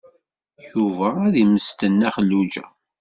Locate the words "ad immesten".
1.27-1.91